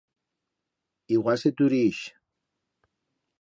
Igual 1.17 1.39
se 1.43 1.51
tureix. 1.61 2.01